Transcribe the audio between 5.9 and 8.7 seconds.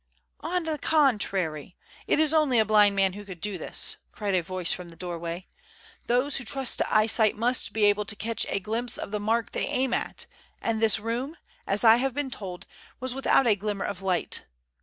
"Those who trust to eyesight must be able to catch a